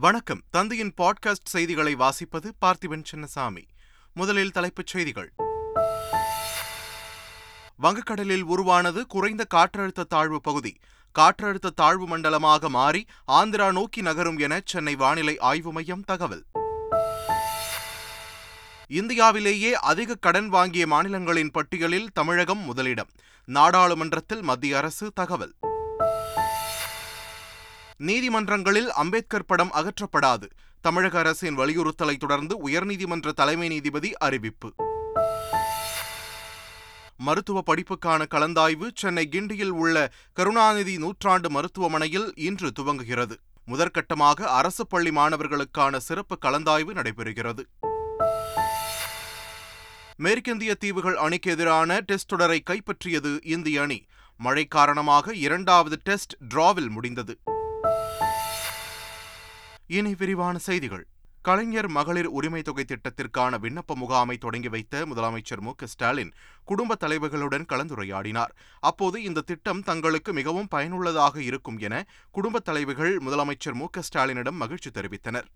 [0.00, 0.42] வணக்கம்.
[0.50, 3.64] தந்தையின் பாட்காஸ்ட் செய்திகளை வாசிப்பது பார்த்திபன் சின்னசாமி.
[4.14, 5.32] முதலில் தலைப்புச் செய்திகள்.
[7.82, 10.76] வங்கக்கடலில் உருவானது குறைந்த காற்றழுத்த தாழ்வு பகுதி.
[11.18, 16.44] காற்றழுத்த தாழ்வு மண்டலமாக மாறி ஆந்திரா நோக்கி நகரும் என சென்னை வானிலை ஆய்வு மையம் தகவல்.
[18.86, 23.08] இந்தியாவிலேயே அதிக கடன் வாங்கிய மாநிலங்களின் பட்டியலில் தமிழகம் முதலிடம்.
[23.44, 25.54] நாடாளுமன்றத்தில் மத்திய அரசு தகவல்.
[28.00, 30.46] நீதிமன்றங்களில் அம்பேத்கர் படம் அகற்றப்படாது.
[30.80, 34.72] தமிழக அரசின் வலியுறுத்தலை தொடர்ந்து உயர்நீதிமன்ற தலைமை நீதிபதி அறிவிப்பு.
[37.16, 43.36] மருத்துவ படிப்புக்கான கலந்தாய்வு சென்னை கிண்டியில் உள்ள கருணாநிதி நூற்றாண்டு மருத்துவமனையில் இன்று துவங்குகிறது.
[43.66, 47.64] முதற்கட்டமாக அரசு பள்ளி மாணவர்களுக்கான சிறப்பு கலந்தாய்வு நடைபெறுகிறது.
[50.16, 54.06] மேற்கிந்திய தீவுகள் அணிக்கு எதிரான டெஸ்ட் தொடரை கைப்பற்றியது இந்திய அணி.
[54.36, 57.38] மழை காரணமாக இரண்டாவது டெஸ்ட் டிராவில் முடிந்தது.
[59.92, 61.06] இனி விரிவான செய்திகள்.
[61.42, 65.72] கலைஞர் மகளிர் உரிமை தொகை திட்டத்திற்கான விண்ணப்ப முகாமை தொடங்கி வைத்த முதலமைச்சர் மு.
[65.84, 66.32] ஸ்டாலின்
[66.64, 68.52] குடும்ப தலைவர்களுடன் கலந்துரையாடினார்.
[68.80, 73.86] அப்போது இந்த திட்டம் தங்களுக்கு மிகவும் பயனுள்ளதாக இருக்கும் என குடும்பத் தலைவர்கள் முதலமைச்சர் மு.
[74.12, 75.48] ஸ்டாலினிடம் மகிழ்ச்சி தெரிவித்தனர்.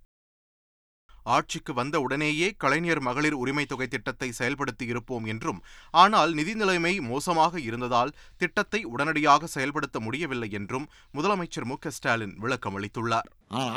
[1.25, 5.61] ஆட்சிக்கு வந்த உடனேயே கலைஞர் மகளிர் உரிமை தொகை திட்டத்தை செயல்படுத்தி இருப்போம் என்றும்
[6.03, 13.29] ஆனால் நிதி நிலைமை மோசமாக இருந்ததால் திட்டத்தை உடனடியாக செயல்படுத்த முடியவில்லை என்றும் முதலமைச்சர் மு ஸ்டாலின் விளக்கம் அளித்துள்ளார்.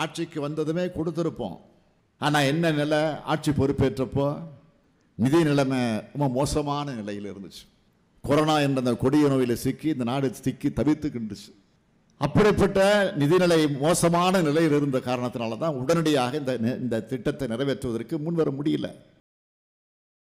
[0.03, 1.57] ஆட்சிக்கு வந்ததுமே கொடுத்திருப்போம்.
[2.21, 3.01] ஆனால் என்ன நிலை?
[3.23, 4.27] ஆட்சி பொறுப்பேற்றப்போ
[5.17, 7.63] நிதி நிலைமை ரொம்ப மோசமான நிலையில் இருந்துச்சு.
[8.23, 11.51] கொரோனா என்ற அந்த கொடிய நோயில் சிக்கி இந்த நாடு சிக்கி தவித்துக்கின்றுச்சு
[12.21, 12.79] அப்படிப்பட்ட
[13.19, 18.87] நிதிநிலை மோசமான நிலையில் இருந்த காரணத்தினால தான் உடனடியாக இந்த இந்த திட்டத்தை நிறைவேற்றுவதற்கு முன்வர முடியல.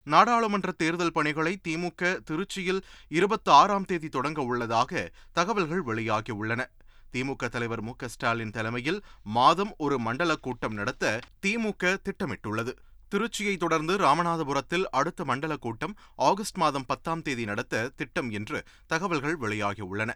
[0.03, 6.67] நாடாளுமன்ற தேர்தல் பணிகளை திமுக திருச்சியில் இருபத்தி ஆறாம் தேதி தொடங்க உள்ளதாக தகவல்கள் வெளியாகியுள்ளன.
[7.13, 12.75] திமுக தலைவர் மு ஸ்டாலின் தலைமையில் மாதம் ஒரு மண்டல கூட்டம் நடத்த திமுக திட்டமிட்டுள்ளது.
[13.11, 20.13] திருச்சியை தொடர்ந்து ராமநாதபுரத்தில் அடுத்த மண்டல கூட்டம் ஆகஸ்ட் மாதம் பத்தாம் தேதி நடத்த திட்டம் என்று தகவல்கள் வெளியாகியுள்ளன.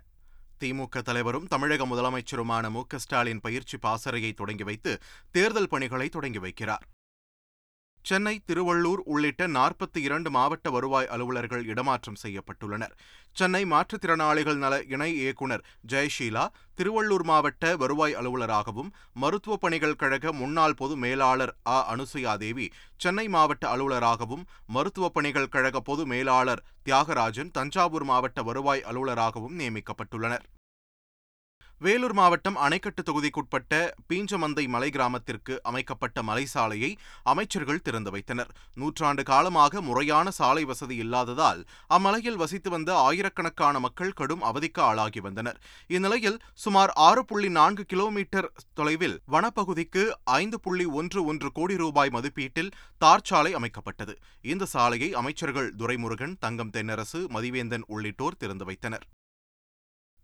[0.65, 4.99] திமுக தலைவரும் தமிழக முதலமைச்சருமான மு ஸ்டாலின் பயிற்சி பாசறையை தொடங்கி வைத்து
[5.31, 6.85] தேர்தல் பணிகளை தொடங்கி வைக்கிறார்.
[8.09, 12.95] சென்னை திருவள்ளூர் உள்ளிட்ட நாற்பத்தி இரண்டு மாவட்ட வருவாய் அலுவலர்கள் இடமாற்றம் செய்யப்பட்டுள்ளனர்.
[13.33, 16.45] சென்னை மாற்றுத்திறனாளிகள் நல இணை இயக்குநர் ஜெயஷீலா
[16.79, 18.91] திருவள்ளூர் மாவட்ட வருவாய் அலுவலராகவும்
[19.23, 24.47] மருத்துவ பணிகள் கழக முன்னாள் பொது மேலாளர் அ அனுசுயாதேவி சென்னை மாவட்ட அலுவலராகவும்
[24.77, 30.47] மருத்துவ பணிகள் கழக பொது மேலாளர் தியாகராஜன் தஞ்சாவூர் மாவட்ட வருவாய் அலுவலராகவும் நியமிக்கப்பட்டுள்ளனர்.
[31.81, 33.73] வேலூர் மாவட்டம் அணைக்கட்டு தொகுதிக்குட்பட்ட
[34.09, 38.51] பீஞ்சமந்தை மலை கிராமத்திற்கு அமைக்கப்பட்ட மலைசாலையை அமைச்சர்கள் திறந்து வைத்தனர்.
[38.75, 45.61] நூற்றாண்டு காலமாக முறையான சாலை வசதி இல்லாததால் அம்மலையில் வசித்து வந்த ஆயிரக்கணக்கான மக்கள் கடும் அவதிக்கு ஆளாகி வந்தனர்.
[45.87, 52.75] இந்நிலையில் சுமார் ஆறு புள்ளி நான்கு கிலோமீட்டர் தொலைவில் வனப்பகுதிக்கு ஐந்து புள்ளி ஒன்று ஒன்று கோடி ரூபாய் மதிப்பீட்டில்
[52.99, 54.17] தார் சாலை அமைக்கப்பட்டது.
[54.43, 59.07] இந்த சாலையை அமைச்சர்கள் துரைமுருகன் தங்கம் தென்னரசு மதிவேந்தன் உள்ளிட்டோர் திறந்து வைத்தனர்.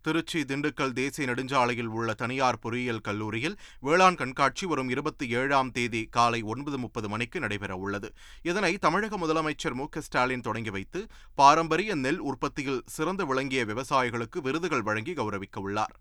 [0.05, 6.41] திருச்சி திண்டுக்கல் தேசிய நெடுஞ்சாலையில் உள்ள தனியார் பொறியியல் கல்லூரியில் வேளாண் கண்காட்சி வரும் இருபத்தி ஏழாம் தேதி காலை
[6.41, 8.09] ஒன்பது முப்பது மணிக்கு நடைபெற உள்ளது.
[8.41, 11.01] இதனை தமிழக முதலமைச்சர் மு ஸ்டாலின் தொடங்கி வைத்து
[11.35, 15.95] பாரம்பரிய நெல் உற்பத்தியில் சிறந்து விளங்கிய விவசாயிகளுக்கு விருதுகள் வழங்கி கௌரவிக்க உள்ளார்.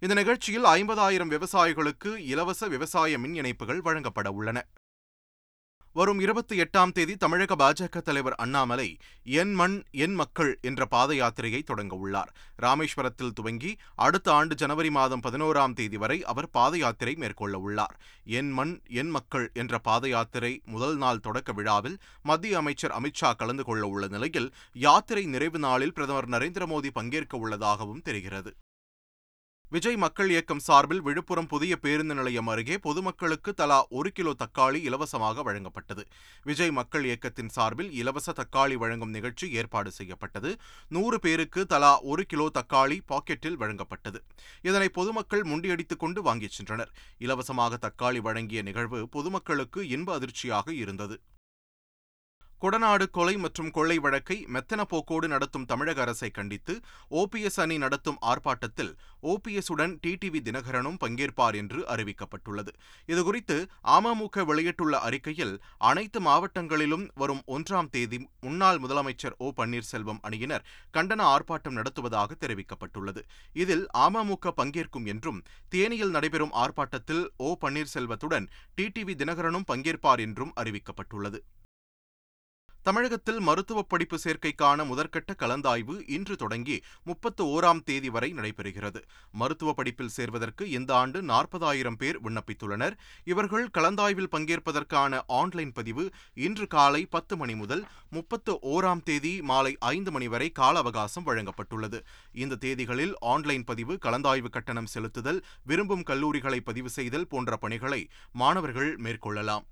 [0.00, 4.58] இந்த நிகழ்ச்சியில் ஐம்பதாயிரம் விவசாயிகளுக்கு இலவச விவசாய மின் இணைப்புகள் வழங்கப்பட உள்ளன.
[5.98, 8.86] வரும் இருபத்தி எட்டாம் தேதி தமிழக பாஜக தலைவர் அண்ணாமலை
[9.24, 12.30] என் மண் என் மக்கள் என்ற பாத யாத்திரையை தொடங்க உள்ளார்.
[12.62, 17.96] ராமேஸ்வரத்தில் துவங்கி அடுத்த ஆண்டு ஜனவரி மாதம் பதினோராம் தேதி வரை அவர் பாத யாத்திரை மேற்கொள்ள உள்ளார்.
[18.24, 23.64] என் மண் என் மக்கள் என்ற பாத யாத்திரை முதல் நாள் தொடக்க விழாவில் மத்திய அமைச்சர் அமித்ஷா கலந்து
[23.64, 28.52] கொள்ள உள்ள நிலையில் யாத்திரை நிறைவு நாளில் பிரதமர் நரேந்திர மோடி பங்கேற்க உள்ளதாகவும் தெரிகிறது.
[29.70, 35.42] விஜய் மக்கள் இயக்கம் சார்பில் விழுப்புரம் புதிய பேருந்து நிலையம் அருகே பொதுமக்களுக்கு தலா ஒரு கிலோ தக்காளி இலவசமாக
[35.42, 36.02] வழங்கப்பட்டது.
[36.44, 40.56] விஜய் மக்கள் இயக்கத்தின் சார்பில் இலவச தக்காளி வழங்கும் நிகழ்ச்சி ஏற்பாடு செய்யப்பட்டது.
[40.88, 44.20] நூறு பேருக்கு தலா ஒரு கிலோ தக்காளி பாக்கெட்டில் வழங்கப்பட்டது.
[44.62, 46.92] இதனை பொதுமக்கள் முண்டியடித்துக் கொண்டு வாங்கிச் சென்றனர்.
[47.18, 51.20] இலவசமாக தக்காளி வழங்கிய நிகழ்வு பொதுமக்களுக்கு இன்ப அதிர்ச்சியாக இருந்தது.
[52.62, 56.74] கொடநாடு கொலை மற்றும் கொள்ளை வழக்கை மெத்தன போக்கோடு நடத்தும் தமிழக அரசை கண்டித்து
[57.10, 58.92] ஓபிஎஸ் அணி நடத்தும் ஆர்ப்பாட்டத்தில்
[59.22, 62.72] ஓபிஎஸ் உடன் டிடிவி தினகரனும் பங்கேற்பார் என்று அறிவிக்கப்பட்டுள்ளது.
[63.06, 63.56] இதுகுறித்து
[63.96, 71.76] அமமுக வெளியிட்டுள்ள அறிக்கையில் அனைத்து மாவட்டங்களிலும் வரும் ஒன்றாம் தேதி முன்னாள் முதலமைச்சர் ஓ பன்னீர்செல்வம் அணியினர் கண்டன ஆர்ப்பாட்டம்
[71.80, 73.22] நடத்துவதாக தெரிவிக்கப்பட்டுள்ளது.
[73.52, 75.42] இதில் அமமுக பங்கேற்கும் என்றும்
[75.74, 81.40] தேனியில் நடைபெறும் ஆர்ப்பாட்டத்தில் ஓ பன்னீர்செல்வத்துடன் டிடிவி தினகரனும் பங்கேற்பார் என்றும் அறிவிக்கப்பட்டுள்ளது.
[82.86, 89.00] தமிழகத்தில் மருத்துவ படிப்பு சேர்க்கைக்கான முதற்கட்ட கலந்தாய்வு இன்று தொடங்கி முப்பத்து ஓராம் தேதி வரை நடைபெறுகிறது.
[89.32, 92.94] மருத்துவ படிப்பில் சேர்வதற்கு இந்த ஆண்டு நாற்பதாயிரம் பேர் விண்ணப்பித்துள்ளனர்.
[93.24, 96.10] இவர்கள் கலந்தாய்வில் பங்கேற்பதற்கான ஆன்லைன் பதிவு
[96.46, 102.00] இன்று காலை பத்து மணி முதல் முப்பத்து ஓராம் தேதி மாலை ஐந்து மணி வரை கால அவகாசம் வழங்கப்பட்டுள்ளது.
[102.32, 109.66] இந்த தேதிகளில் ஆன்லைன் பதிவு கலந்தாய்வு கட்டணம் செலுத்துதல் விரும்பும் கல்லூரிகளை பதிவு செய்தல் போன்ற பணிகளை மாணவர்கள் மேற்கொள்ளலாம்.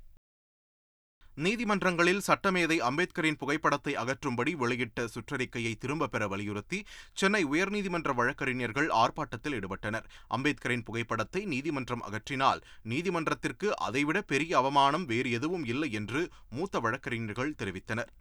[1.37, 10.07] நீதிமன்றங்களில் சட்டமேதை அம்பேத்கரின் புகைப்படத்தை அகற்றும்படி வெளியிட்ட சுற்றறிக்கையை திரும்பப் பெற வலியுறுத்தி சென்னை உயர்நீதிமன்ற வழக்கறிஞர்கள் ஆர்ப்பாட்டத்தில் ஈடுபட்டனர்.
[10.29, 18.13] அம்பேத்கரின் புகைப்படத்தை நீதிமன்றம் அகற்றினால் நீதிமன்றத்திற்கு அதைவிட பெரிய அவமானம் வேறு எதுவும் இல்லை என்று மூத்த வழக்கறிஞர்கள் தெரிவித்தனர்.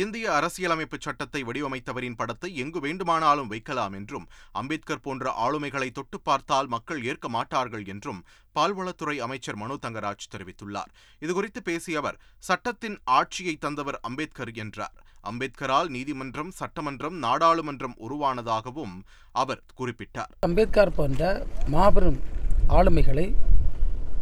[0.00, 4.26] இந்திய அரசியலமைப்பு சட்டத்தை வடிவமைத்தவரின் படத்தை எங்கு வேண்டுமானாலும் வைக்கலாம் என்றும்
[4.60, 8.20] அம்பேத்கர் போன்ற ஆளுமைகளை தொட்டு பார்த்தால் மக்கள் ஏற்க மாட்டார்கள் என்றும்
[8.56, 10.90] பால்வளத்துறை அமைச்சர் மனு தங்கராஜ் தெரிவித்துள்ளார்.
[11.22, 14.96] இதுகுறித்து பேசிய அவர் சட்டத்தின் ஆட்சியை தந்தவர் அம்பேத்கர் என்றார்.
[15.30, 18.94] அம்பேத்கரால் நீதிமன்றம் சட்டமன்றம் நாடாளுமன்றம் உருவானதாகவும்
[19.42, 20.32] அவர் குறிப்பிட்டார்.
[20.40, 21.22] அம்பேத்கர் போன்ற
[21.66, 22.20] மாபெரும்
[22.68, 23.26] ஆளுமைகளை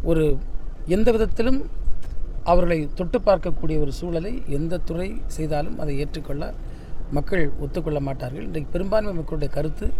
[0.03, 0.25] ஒரு
[0.87, 1.59] எந்த விதத்திலும்
[2.43, 6.53] அவர்களை தொட்டு பார்க்கக்கூடிய ஒரு சூழலை எந்த துறை செய்தாலும் அதை ஏற்றுக்கொள்ள
[7.11, 8.43] மக்கள் ஒத்துக்கொள்ள மாட்டார்கள்.
[8.43, 9.93] இன்றைக்கு பெரும்பான்மை மக்களுடைய கருத்து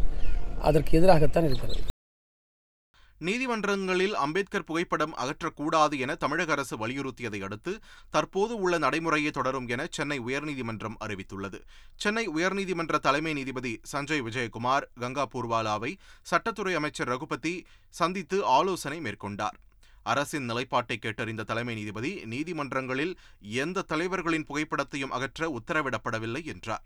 [0.61, 1.81] அதற்கு எதிராகத்தான் இருக்கிறது.
[3.21, 7.79] நீதிமன்றங்களில் அம்பேத்கர் புகைப்படம் அகற்றக்கூடாது என தமிழக அரசு வலியுறுத்தியதை அடுத்து
[8.09, 11.59] தற்போது உள்ள நடைமுறையை தொடரும் என சென்னை உயர்நீதிமன்றம் அறிவித்துள்ளது.
[11.95, 15.91] சென்னை உயர்நீதிமன்ற தலைமை நீதிபதி சஞ்சய் விஜயகுமார் கங்கா பூர்வாலாவை
[16.31, 19.57] சட்டத்துறை அமைச்சர் ரகுபதி சந்தித்து ஆலோசனை மேற்கொண்டார்.
[20.03, 26.83] அரசின் நிலைப்பாட்டை கேட்டறிந்த தலைமை நீதிபதி நீதிமன்றங்களில் எந்த தலைவர்களின் புகைப்படத்தையும் அகற்ற உத்தரவிடப்படவில்லை என்றார்.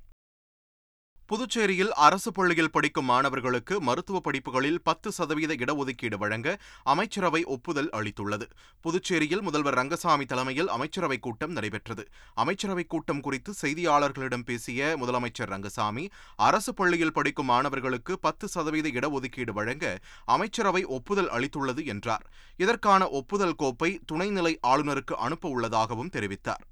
[1.27, 8.50] புதுச்சேரியில் அரசு பள்ளியில் படிக்கும் மாணவர்களுக்கு மருத்துவ படிப்புகளில் பத்து சதவீத இடஒதுக்கீடு வழங்க அமைச்சரவை ஒப்புதல் அளித்துள்ளது.
[8.81, 12.07] புதுச்சேரியில் முதல்வர் ரங்கசாமி தலைமையில் அமைச்சரவைக் கூட்டம் நடைபெற்றது.
[12.38, 20.00] அமைச்சரவைக் கூட்டம் குறித்து செய்தியாளர்களிடம் பேசிய முதலமைச்சர் ரங்கசாமி அரசு பள்ளியில் படிக்கும் மாணவர்களுக்கு பத்து சதவீத இடஒதுக்கீடு வழங்க
[20.25, 22.28] அமைச்சரவை ஒப்புதல் அளித்துள்ளது என்றார்.
[22.57, 26.63] இதற்கான ஒப்புதல் கோப்பை துணைநிலை ஆளுநருக்கு அனுப்ப உள்ளதாகவும் தெரிவித்தார்.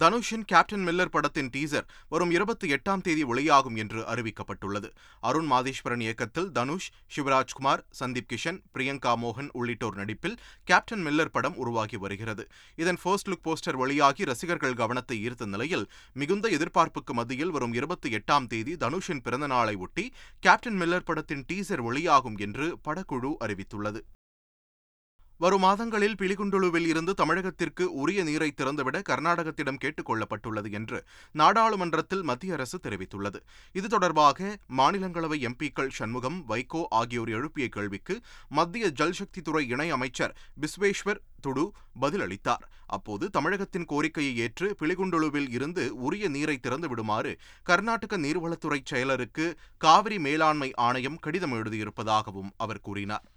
[0.00, 4.88] தனுஷின் கேப்டன் மில்லர் படத்தின் டீசர் வரும் இருபத்தி எட்டாம் தேதி வெளியாகும் என்று அறிவிக்கப்பட்டுள்ளது.
[5.20, 11.96] அருண் மாதேஸ்வரன் இயக்கத்தில் தனுஷ் சிவராஜ்குமார் சந்தீப் கிஷன் பிரியங்கா மோகன் உள்ளிட்டோர் நடிப்பில் கேப்டன் மில்லர் படம் உருவாகி
[11.96, 12.46] வருகிறது.
[12.76, 18.46] இதன் ஃபர்ஸ்ட் லுக் போஸ்டர் வெளியாகி ரசிகர்கள் கவனத்தை ஈர்த்த நிலையில் மிகுந்த எதிர்பார்ப்புக்கு மத்தியில் வரும் இருபத்தி எட்டாம்
[18.46, 24.02] தேதி தனுஷின் பிறந்த நாளை ஒட்டி கேப்டன் மில்லர் படத்தின் டீசர் வெளியாகும் என்று படக்குழு அறிவித்துள்ளது.
[25.42, 32.80] வரும் மாதங்களில் பிலிகுண்டுலுவில் இருந்து தமிழகத்திற்கு உரிய நீரை திறந்துவிட கர்நாடகத்திடம் கேட்டுக் கொள்ளப்பட்டுள்ளது என்று நாடாளுமன்றத்தில் மத்திய அரசு
[32.82, 33.38] தெரிவித்துள்ளது.
[33.72, 41.66] இது தொடர்பாக மாநிலங்களவை எம்பிக்கள் சண்முகம் வைகோ ஆகியோர் எழுப்பிய கேள்விக்கு மத்திய ஜல்சக்தித்துறை இணை அமைச்சர் பிஸ்வேஸ்வர் துடு
[42.00, 42.64] பதிலளித்தார்.
[42.86, 50.72] அப்போது தமிழகத்தின் கோரிக்கையை ஏற்று பிலிகுண்டுலுவில் இருந்து உரிய நீரை திறந்து விடுமாறு கர்நாடக நீர்வளத்துறை செயலருக்கு காவிரி மேலாண்மை
[50.74, 53.31] ஆணையம் கடிதம் எழுதியிருப்பதாகவும் அவர் கூறினார்.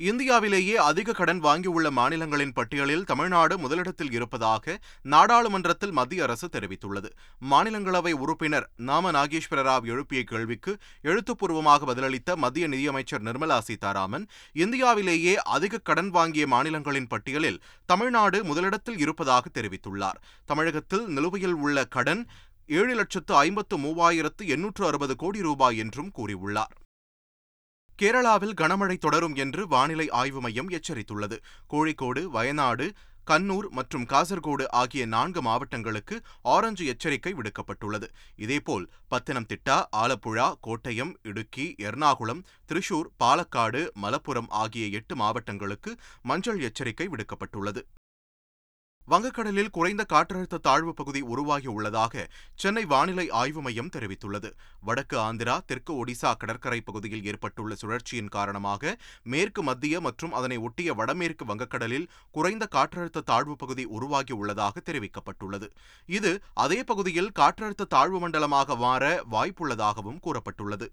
[0.00, 7.10] இந்தியாவிலேயே அதிக கடன் வாங்கியுள்ள மாநிலங்களின் பட்டியலில் தமிழ்நாடு முதலிடத்தில் இருப்பதாக நாடாளுமன்றத்தில் மத்திய அரசு தெரிவித்துள்ளது.
[7.50, 15.78] மாநிலங்களவை உறுப்பினர் நாம நாகேஸ்வர ராவ் எழுப்பிய கேள்விக்கு எழுத்துப்பூர்வமாக பதிலளித்த மத்திய நிதியமைச்சர் நிர்மலா சீதாராமன் இந்தியாவிலேயே அதிக
[15.78, 20.20] கடன் வாங்கிய மாநிலங்களின் பட்டியலில் தமிழ்நாடு முதலிடத்தில் இருப்பதாக தெரிவித்துள்ளார்.
[20.44, 22.26] தமிழகத்தில் நிலுவையில் உள்ள கடன்
[22.66, 26.74] ஏழு லட்சத்து ஐம்பத்து மூவாயிரத்து எண்ணூற்று அறுபது கோடி ரூபாய் என்றும் கூறியுள்ளார்.
[28.00, 31.36] கேரளாவில் கனமழை தொடரும் என்று வானிலை ஆய்வு மையம் எச்சரித்துள்ளது.
[31.72, 32.86] கோழிக்கோடு வயநாடு
[33.26, 38.06] கண்ணூர் மற்றும் காசர்கோடு ஆகிய நான்கு மாவட்டங்களுக்கு ஆரஞ்சு எச்சரிக்கை விடுக்கப்பட்டுள்ளது.
[38.36, 47.82] இதேபோல் பத்தனம்திட்டா ஆலப்புழா கோட்டயம் இடுக்கி எர்ணாகுளம் திருஷூர் பாலக்காடு மலப்புரம் ஆகிய எட்டு மாவட்டங்களுக்கு மஞ்சள் எச்சரிக்கை விடுக்கப்பட்டுள்ளது.
[49.10, 52.24] வங்கக்கடலில் குறைந்த காற்றழுத்த தாழ்வு பகுதி உருவாகி உள்ளதாக
[52.62, 54.50] சென்னை வானிலை ஆய்வு மையம் தெரிவித்துள்ளது.
[54.88, 58.94] வடக்கு ஆந்திரா தெற்கு ஒடிசா கடற்கரை பகுதியில் ஏற்பட்டுள்ள சுழற்சியின் காரணமாக
[59.34, 65.68] மேற்கு மத்திய மற்றும் அதனை ஒட்டிய வடமேற்கு வங்கக்கடலில் குறைந்த காற்றழுத்த தாழ்வு பகுதி உருவாகி உள்ளதாக தெரிவிக்கப்பட்டுள்ளது.
[66.18, 66.32] இது
[66.66, 70.88] அதே பகுதியில் காற்றழுத்த தாழ்வு மண்டலமாக மாற வாய்ப்புள்ளதாகவும் கூறப்பட்டுள்ளது.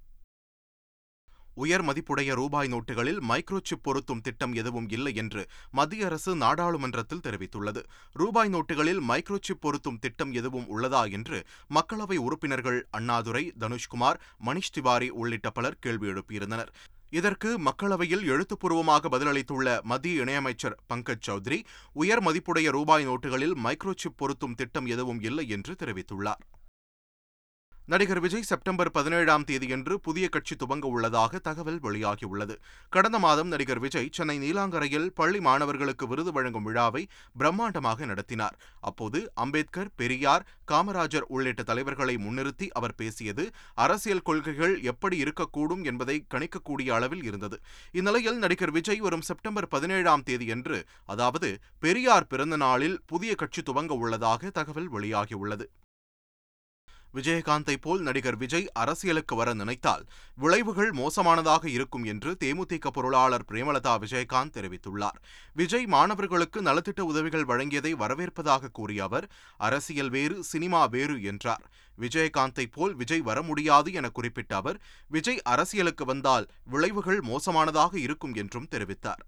[1.56, 7.84] உயர் மதிப்புடைய ரூபாய் நோட்டுகளில் மைக்ரோசிப் பொருத்தும் திட்டம் எதுவும் இல்லை என்று மத்திய அரசு நாடாளுமன்றத்தில் தெரிவித்துள்ளது.
[8.14, 15.50] ரூபாய் நோட்டுகளில் மைக்ரோசிப் பொருத்தும் திட்டம் எதுவும் உள்ளதா என்று மக்களவை உறுப்பினர்கள் அண்ணாதுரை தனுஷ்குமார் மணிஷ் திவாரி உள்ளிட்ட
[15.50, 16.72] பலர் கேள்வி எழுப்பியிருந்தனர்.
[17.10, 21.60] இதற்கு மக்களவையில் எழுத்துப்பூர்வமாக பதிலளித்துள்ள மத்திய இணையமைச்சர் பங்கஜ் சௌத்ரி
[21.94, 26.44] உயர் மதிப்புடைய ரூபாய் நோட்டுகளில் மைக்ரோசிப் பொருத்தும் திட்டம் எதுவும் இல்லை என்று தெரிவித்துள்ளார்.
[27.92, 32.56] நடிகர் விஜய் செப்டம்பர் பதினேழாம் தேதியன்று புதிய கட்சி துவங்க உள்ளதாக தகவல் வெளியாகியுள்ளது.
[32.90, 37.04] கடந்த மாதம் நடிகர் விஜய் சென்னை நீலாங்கரையில் பள்ளி மாணவர்களுக்கு விருது வழங்கும் விழாவை
[37.40, 38.56] பிரம்மாண்டமாக நடத்தினார்.
[38.90, 46.90] அப்போது அம்பேத்கர் பெரியார் காமராஜர் உள்ளிட்ட தலைவர்களை முன்னிறுத்தி அவர் பேசியது அரசியல் கொள்கைகள் எப்படி இருக்கக்கூடும் என்பதை கணிக்கக்கூடிய
[46.90, 47.60] அளவில் இருந்தது.
[47.92, 54.50] இந்நிலையில் நடிகர் விஜய் வரும் செப்டம்பர் பதினேழாம் தேதியன்று அதாவது பெரியார் பிறந்த நாளில் புதிய கட்சி துவங்க உள்ளதாக
[54.50, 55.68] தகவல் வெளியாகியுள்ளது.
[57.16, 60.04] விஜயகாந்தை போல் நடிகர் விஜய் அரசியலுக்கு வர நினைத்தால்
[60.36, 65.20] விளைவுகள் மோசமானதாக இருக்கும் என்று தேமுதிக பொருளாளர் பிரேமலதா விஜயகாந்த் தெரிவித்துள்ளார்.
[65.54, 71.64] விஜய் மாணவர்களுக்கு நலத்திட்ட உதவிகள் வழங்கியதை வரவேற்பதாக கூறிய அவர் அரசியல் வேறு சினிமா வேறு என்றார்.
[72.00, 78.68] விஜயகாந்தை போல் விஜய் வர முடியாது என குறிப்பிட்ட அவர் விஜய் அரசியலுக்கு வந்தால் விளைவுகள் மோசமானதாக இருக்கும் என்றும்
[78.72, 79.24] தெரிவித்தார்.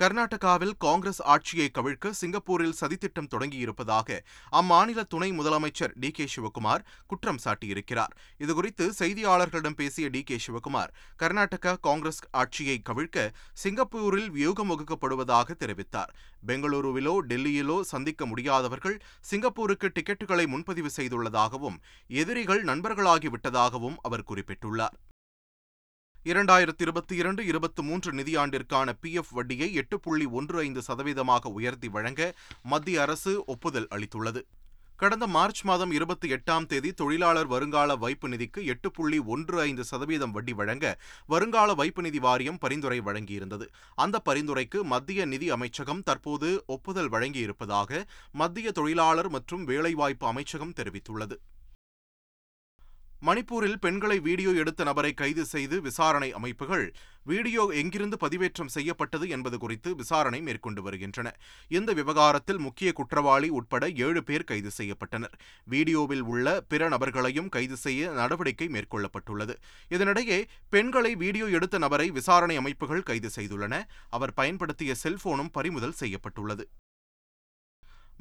[0.00, 4.18] கர்நாடகாவில் காங்கிரஸ் ஆட்சியை கவிழ்க்க சிங்கப்பூரில் சதித்திட்டம் தொடங்கியிருப்பதாக
[4.52, 8.12] அம்மாநில துணை முதலமைச்சர் டி கே சிவகுமார் குற்றம் சாட்டியிருக்கிறார்.
[8.38, 16.12] இதுகுறித்து செய்தியாளர்களிடம் பேசிய டி கே சிவகுமார் கர்நாடகா காங்கிரஸ் ஆட்சியை கவிழ்க்க சிங்கப்பூரில் வியூகம் வகுக்கப்படுவதாக தெரிவித்தார்.
[16.46, 24.96] பெங்களூருவிலோ டெல்லியிலோ சந்திக்க முடியாதவர்கள் சிங்கப்பூருக்கு டிக்கெட்டுகளை முன்பதிவு செய்துள்ளதாகவும் எதிரிகள் நண்பர்களாகிவிட்டதாகவும் அவர் குறிப்பிட்டுள்ளார்.
[26.30, 31.88] இரண்டாயிரத்தி இருபத்தி இரண்டு இருபத்தி மூன்று நிதியாண்டிற்கான பி எஃப் வட்டியை எட்டு புள்ளி ஒன்று ஐந்து சதவீதமாக உயர்த்தி
[31.88, 34.40] வழங்க மத்திய அரசு ஒப்புதல் அளித்துள்ளது.
[34.96, 40.30] கடந்த மார்ச் மாதம் இருபத்தி எட்டாம் தேதி தொழிலாளர் வருங்கால வைப்பு நிதிக்கு எட்டு புள்ளி ஒன்று ஐந்து சதவீதம்
[40.30, 43.68] வட்டி வழங்க வருங்கால வைப்பு நிதி வாரியம் பரிந்துரை வழங்கியிருந்தது.
[43.94, 48.02] அந்த பரிந்துரைக்கு மத்திய நிதி அமைச்சகம் தற்போது ஒப்புதல் வழங்கியிருப்பதாக
[48.32, 51.38] மத்திய தொழிலாளர் மற்றும் வேலைவாய்ப்பு அமைச்சகம் தெரிவித்துள்ளது.
[53.22, 56.94] மணிப்பூரில் பெண்களை வீடியோ எடுத்த நபரை கைது செய்து விசாரணை அமைப்புகள்.
[57.22, 61.34] வீடியோ எங்கிருந்து பதிவேற்றம் செய்யப்பட்டது என்பது குறித்து விசாரணை மேற்கொண்டு வருகின்றன.
[61.68, 65.34] இந்த விவகாரத்தில் முக்கிய குற்றவாளி உட்பட ஏழு பேர் கைது செய்யப்பட்டனர்.
[65.64, 69.54] வீடியோவில் உள்ள பிற நபர்களையும் கைது செய்ய நடவடிக்கை மேற்கொள்ளப்பட்டுள்ளது.
[69.90, 73.84] இதனிடையே பெண்களை வீடியோ எடுத்த நபரை விசாரணை அமைப்புகள் கைது செய்துள்ளன.
[74.10, 76.68] அவர் பயன்படுத்திய செல்போனும் பறிமுதல் செய்யப்பட்டுள்ளது.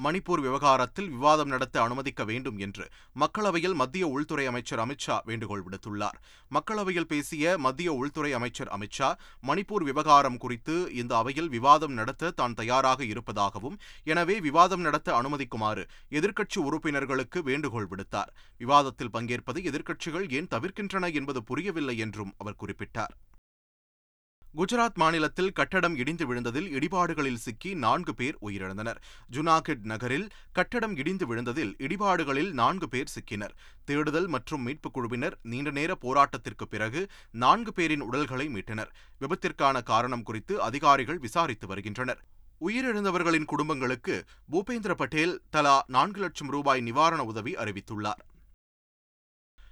[0.03, 2.85] மணிப்பூர் விவகாரத்தில் விவாதம் நடத்த அனுமதிக்க வேண்டும் என்று
[3.21, 6.17] மக்களவையில் மத்திய உள்துறை அமைச்சர் அமித்ஷா வேண்டுகோள் விடுத்துள்ளார்.
[6.51, 9.09] மக்களவையில் பேசிய மத்திய உள்துறை அமைச்சர் அமித்ஷா
[9.47, 16.59] மணிப்பூர் விவகாரம் குறித்து இந்த அவையில் விவாதம் நடத்த தான் தயாராக இருப்பதாகவும் எனவே விவாதம் நடத்த அனுமதிக்குமாறு எதிர்க்கட்சி
[16.67, 18.33] உறுப்பினர்களுக்கு வேண்டுகோள் விடுத்தார்.
[18.57, 23.15] விவாதத்தில் பங்கேற்பதை எதிர்க்கட்சிகள் ஏன் தவிர்க்கின்றன என்பது புரியவில்லை என்றும் அவர் குறிப்பிட்டார்.
[24.57, 28.95] குஜராத் மாநிலத்தில் கட்டடம் இடிந்து விழுந்ததில் இடிபாடுகளில் சிக்கி நான்கு பேர் உயிரிழந்தனர்.
[29.31, 33.53] ஜுனாகட் நகரில் கட்டடம் இடிந்து விழுந்ததில் இடிபாடுகளில் நான்கு பேர் சிக்கினர்.
[33.85, 38.91] தேடுதல் மற்றும் மீட்புக் குழுவினர் நீண்ட நேர போராட்டத்திற்கு பிறகு நான்கு பேரின் உடல்களை மீட்டனர்.
[39.19, 42.23] விபத்திற்கான காரணம் குறித்து அதிகாரிகள் விசாரித்து வருகின்றனர்.
[42.61, 48.23] உயிரிழந்தவர்களின் குடும்பங்களுக்கு பூபேந்திர பட்டேல் தலா நான்கு லட்சம் ரூபாய் நிவாரண உதவி அறிவித்துள்ளார்.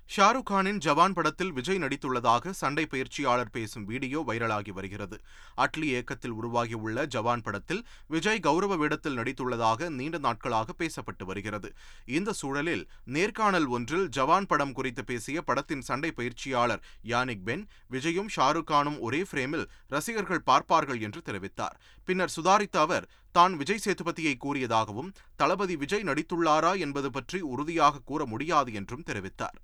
[0.10, 5.18] ஷாருக் கானின் ஜவான் படத்தில் விஜய் நடித்துள்ளதாக சண்டை பயிற்சியாளர் பேசும் வீடியோ வைரலாகி வருகிறது.
[5.58, 11.72] அட்லி இயக்கத்தில் உருவாகியுள்ள ஜவான் படத்தில் விஜய் கௌரவ வேடத்தில் நடித்துள்ளதாக நீண்ட நாட்களாக பேசப்பட்டு வருகிறது.
[12.18, 12.84] இந்த சூழலில்
[13.16, 19.24] நேர்காணல் ஒன்றில் ஜவான் படம் குறித்து பேசிய படத்தின் சண்டை பயிற்சியாளர் யானிக் பென் விஜயும் ஷாருக் கானும் ஒரே
[19.32, 21.78] ஃப்ரேமில் ரசிகர்கள் பார்ப்பார்கள் என்று தெரிவித்தார்.
[22.08, 28.72] பின்னர் சுதாரித்த அவர் தான் விஜய் சேதுபதியை கூறியதாகவும் தளபதி விஜய் நடித்துள்ளாரா என்பது பற்றி உறுதியாக கூற முடியாது
[28.74, 29.60] என்றும் தெரிவித்தார்.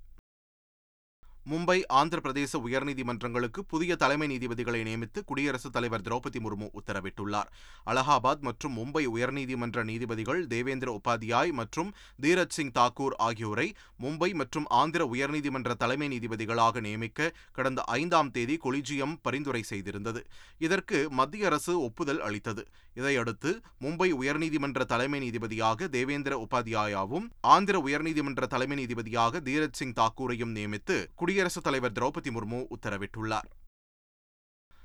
[1.46, 7.48] மும்பை ஆந்திர பிரதேச உயர்நீதிமன்றங்களுக்கு புதிய தலைமை நீதிபதிகளை நியமித்து குடியரசுத் தலைவர் திரௌபதி முர்மு உத்தரவிட்டுள்ளார்.
[7.86, 15.04] அலகாபாத் மற்றும் மும்பை உயர்நீதிமன்ற நீதிபதிகள் தேவேந்திர உபாத்யாய் மற்றும் தீரஜ் சிங் தாக்கூர் ஆகியோரை மும்பை மற்றும் ஆந்திர
[15.04, 20.22] உயர்நீதிமன்ற தலைமை நீதிபதிகளாக நியமிக்க கடந்த ஐந்தாம் தேதி கொலிஜியம் பரிந்துரை செய்திருந்தது.
[20.58, 22.64] இதற்கு மத்திய அரசு ஒப்புதல் அளித்தது.
[22.94, 30.96] இதையடுத்து மும்பை உயர்நீதிமன்ற தலைமை நீதிபதியாக தேவேந்திர உபாத்யாயாவும் ஆந்திர உயர்நீதிமன்ற தலைமை நீதிபதியாக தீரஜ் சிங் தாக்கூரையும் நியமித்து
[31.30, 33.48] குடியரசுத் தலைவர் திரௌபதி முர்மு உத்தரவிட்டுள்ளார்.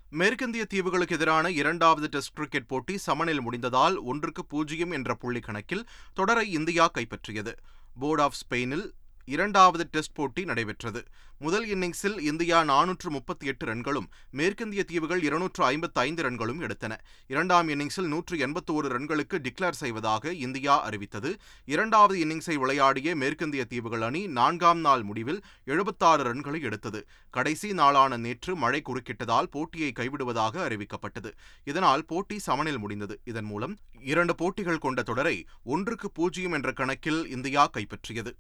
[0.10, 6.52] மேற்கிந்திய தீவுகளுக்கு எதிரான இரண்டாவது டெஸ்ட் கிரிக்கெட் போட்டி சமனில் முடிந்ததால் ஒன்றுக்கு பூஜ்ஜியம் என்ற புள்ளி கணக்கில் தொடரை
[6.52, 7.54] இந்தியா கைப்பற்றியது.
[8.00, 8.92] போர்ட் ஆஃப் ஸ்பெயினில்
[9.26, 11.04] இரண்டாவது டெஸ்ட் போட்டி நடைபெற்றது.
[11.40, 16.98] முதல் இன்னிங்ஸில் இந்தியா நானூற்று முப்பத்தி எட்டு ரன்களும் மேற்கிந்திய தீவுகள் இருநூற்று ஐம்பத்தி ஐந்து ரன்களும் எடுத்தன.
[17.28, 21.36] இரண்டாம் இன்னிங்ஸில் நூற்று எண்பத்தோரு ரன்களுக்கு டிக்ளேர் செய்வதாக இந்தியா அறிவித்தது.
[21.66, 27.06] இரண்டாவது இன்னிங்ஸை விளையாடிய மேற்கிந்திய தீவுகள் அணி நான்காம் நாள் முடிவில் எழுபத்தாறு ரன்களை எடுத்தது.
[27.30, 31.32] கடைசி நாளான நேற்று மழை குறுக்கிட்டதால் போட்டியை கைவிடுவதாக அறிவிக்கப்பட்டது.
[31.64, 33.20] இதனால் போட்டி சமனில் முடிந்தது.
[33.26, 38.34] இதன் மூலம் இரண்டு போட்டிகள் கொண்ட தொடரை ஒன்றுக்கு பூஜ்ஜியம் என்ற கணக்கில் இந்தியா கைப்பற்றியது.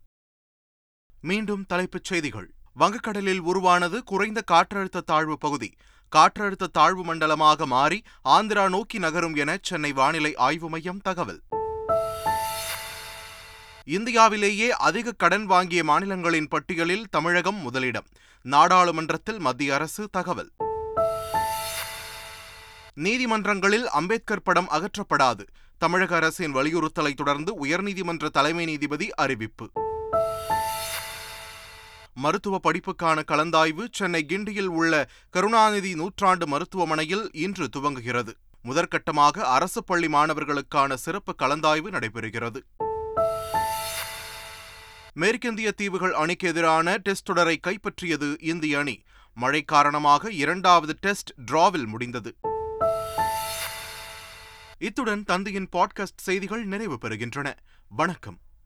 [1.25, 2.53] மீண்டும் தலைப்புச் செய்திகள்.
[2.79, 5.73] வங்கக்கடலில் உருவானது குறைந்த காற்றழுத்த தாழ்வு பகுதி.
[6.15, 11.41] காற்றழுத்த தாழ்வு மண்டலமாக மாறி ஆந்திரா நோக்கி நகரும் என சென்னை வானிலை ஆய்வு மையம் தகவல்.
[13.83, 18.05] இந்தியாவிலேயே அதிக கடன் வாங்கிய மாநிலங்களின் பட்டியலில் தமிழகம் முதலிடம்.
[18.41, 20.51] நாடாளுமன்றத்தில் மத்திய அரசு தகவல்.
[22.95, 25.47] நீதிமன்றங்களில் அம்பேத்கர் படம் அகற்றப்படாது.
[25.77, 29.69] தமிழக அரசின் வலியுறுத்தலை தொடர்ந்து உயர்நீதிமன்ற தலைமை நீதிபதி அறிவிப்பு.
[32.15, 38.33] மருத்துவ படிப்புக்கான கலந்தாய்வு சென்னை கிண்டியில் உள்ள கருணாநிதி நூற்றாண்டு மருத்துவமனையில் இன்று துவங்குகிறது.
[38.63, 42.61] முதற்கட்டமாக அரசு பள்ளி மாணவர்களுக்கான சிறப்பு கலந்தாய்வு நடைபெறுகிறது.
[45.13, 49.03] மேற்கிந்திய தீவுகள் அணிக்கு எதிரான டெஸ்ட் தொடரை கைப்பற்றியது இந்திய அணி.
[49.33, 52.35] மழை காரணமாக இரண்டாவது டெஸ்ட் டிராவில் முடிந்தது.
[54.77, 57.53] இத்துடன் தந்தையின் பாட்காஸ்ட் செய்திகள் நிறைவு பெறுகின்றன.
[57.87, 58.37] வணக்கம்.